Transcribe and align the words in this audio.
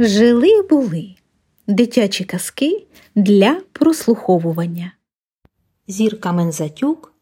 Жили 0.00 0.62
були 0.62 1.14
дитячі 1.66 2.24
казки 2.24 2.86
для 3.14 3.60
прослуховування. 3.72 4.92
Зірка 5.88 6.32
Мензатюк, 6.32 7.14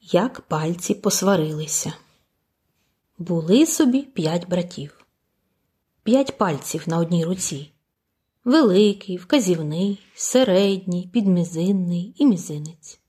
як 0.00 0.40
пальці 0.40 0.94
посварилися. 0.94 1.92
Були 3.18 3.66
собі 3.66 4.02
п'ять 4.02 4.48
братів, 4.48 5.06
п'ять 6.02 6.38
пальців 6.38 6.84
на 6.86 6.98
одній 6.98 7.24
руці. 7.24 7.72
Великий, 8.44 9.16
вказівний, 9.16 9.98
середній, 10.14 11.08
підмізинний 11.12 12.14
і 12.18 12.26
мізинець. 12.26 13.00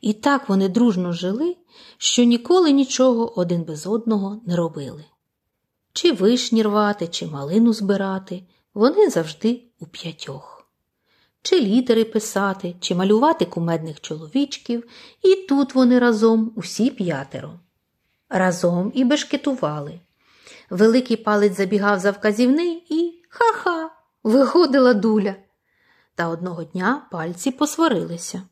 І 0.00 0.12
так 0.12 0.48
вони 0.48 0.68
дружно 0.68 1.12
жили, 1.12 1.56
що 1.98 2.24
ніколи 2.24 2.70
нічого 2.70 3.38
один 3.38 3.62
без 3.62 3.86
одного 3.86 4.40
не 4.46 4.56
робили. 4.56 5.04
Чи 5.96 6.12
вишні 6.12 6.62
рвати, 6.62 7.06
чи 7.06 7.26
малину 7.26 7.72
збирати, 7.72 8.42
вони 8.74 9.10
завжди 9.10 9.62
у 9.80 9.86
п'ятьох. 9.86 10.66
Чи 11.42 11.60
літери 11.60 12.04
писати, 12.04 12.74
чи 12.80 12.94
малювати 12.94 13.44
кумедних 13.44 14.00
чоловічків, 14.00 14.84
і 15.22 15.34
тут 15.34 15.74
вони 15.74 15.98
разом 15.98 16.52
усі 16.56 16.90
п'ятеро. 16.90 17.60
Разом 18.28 18.92
і 18.94 19.04
бешкетували. 19.04 20.00
Великий 20.70 21.16
палець 21.16 21.56
забігав 21.56 21.98
за 21.98 22.10
вказівний 22.10 22.86
і 22.88 23.22
ха-ха, 23.28 23.90
виходила 24.22 24.94
дуля. 24.94 25.34
Та 26.14 26.28
одного 26.28 26.64
дня 26.64 27.06
пальці 27.10 27.50
посварилися. 27.50 28.42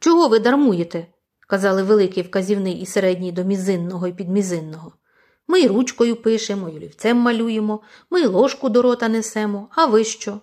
Чого 0.00 0.28
ви 0.28 0.38
дармуєте? 0.38 1.06
казали 1.46 1.82
великий 1.82 2.22
вказівний 2.22 2.80
і 2.80 2.86
середній 2.86 3.32
до 3.32 3.44
мізинного 3.44 4.06
і 4.06 4.12
підмізинного. 4.12 4.92
Ми 5.48 5.60
й 5.60 5.66
ручкою 5.66 6.16
пишемо, 6.16 6.68
й 6.68 6.76
олівцем 6.76 7.16
малюємо, 7.16 7.80
ми 8.10 8.20
й 8.20 8.26
ложку 8.26 8.68
до 8.68 8.82
рота 8.82 9.08
несемо, 9.08 9.68
а 9.70 9.86
ви 9.86 10.04
що? 10.04 10.40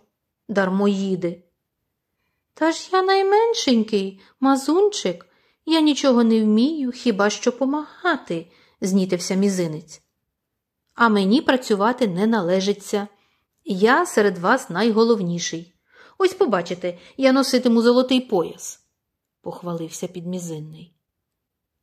Дармоїди. 0.50 1.44
Та 2.54 2.72
ж 2.72 2.90
я 2.92 3.02
найменшенький, 3.02 4.22
мазунчик, 4.40 5.26
я 5.66 5.82
нічого 5.82 6.24
не 6.24 6.44
вмію, 6.44 6.92
хіба 6.92 7.30
що 7.30 7.52
помагати, 7.52 8.48
знітився 8.82 9.36
мізинець. 9.36 10.02
А 10.96 11.10
мені 11.10 11.42
працювати 11.42 12.08
не 12.08 12.28
належиться. 12.28 13.08
Я 13.66 14.06
серед 14.06 14.38
вас 14.38 14.70
найголовніший. 14.70 15.74
Ось 16.18 16.34
побачите, 16.34 16.98
я 17.18 17.32
носитиму 17.32 17.82
золотий 17.82 18.22
пояс, 18.22 18.80
похвалився 19.42 20.08
підмізинний. 20.08 20.93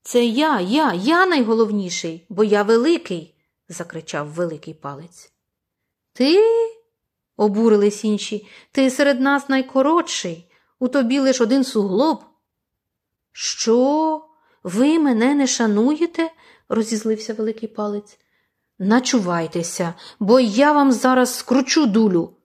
Це 0.02 0.24
я, 0.24 0.60
я, 0.60 0.92
я 0.92 1.26
найголовніший, 1.26 2.26
бо 2.28 2.44
я 2.44 2.62
великий, 2.62 3.34
закричав 3.68 4.28
великий 4.28 4.74
палець. 4.74 5.32
Ти? 6.12 6.44
обурились 7.36 8.04
інші, 8.04 8.46
ти 8.72 8.90
серед 8.90 9.20
нас 9.20 9.48
найкоротший, 9.48 10.50
у 10.78 10.88
тобі 10.88 11.18
лиш 11.18 11.40
один 11.40 11.64
суглоб. 11.64 12.24
Що? 13.32 14.24
Ви 14.62 14.98
мене 14.98 15.34
не 15.34 15.46
шануєте? 15.46 16.30
розізлився 16.68 17.34
великий 17.34 17.68
палець. 17.68 18.18
Начувайтеся, 18.78 19.94
бо 20.20 20.40
я 20.40 20.72
вам 20.72 20.92
зараз 20.92 21.34
скручу 21.34 21.86
дулю. 21.86 22.36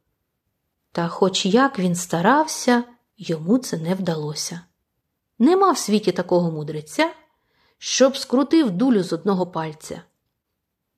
Та 0.92 1.08
хоч 1.08 1.45
як 1.45 1.80
він 1.80 1.95
старався, 1.95 2.84
йому 3.17 3.58
це 3.58 3.78
не 3.78 3.95
вдалося. 3.95 4.62
Нема 5.40 5.72
в 5.72 5.78
світі 5.78 6.12
такого 6.12 6.52
мудреця, 6.52 7.14
щоб 7.78 8.18
скрутив 8.18 8.72
дулю 8.72 9.04
з 9.04 9.14
одного 9.14 9.48
пальця. 9.48 10.02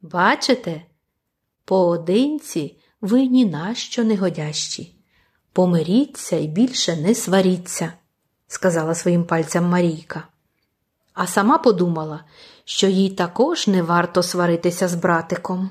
Бачите, 0.01 0.81
поодинці 1.65 2.77
ви 3.01 3.25
ні 3.25 3.45
на 3.45 3.75
що 3.75 4.03
не 4.03 4.15
годящі. 4.15 4.95
Помиріться 5.53 6.35
і 6.35 6.47
більше 6.47 6.95
не 6.95 7.15
сваріться, 7.15 7.93
сказала 8.47 8.95
своїм 8.95 9.25
пальцям 9.25 9.65
Марійка. 9.65 10.27
А 11.13 11.27
сама 11.27 11.57
подумала, 11.57 12.23
що 12.65 12.87
їй 12.87 13.09
також 13.09 13.67
не 13.67 13.81
варто 13.81 14.23
сваритися 14.23 14.87
з 14.87 14.95
братиком. 14.95 15.69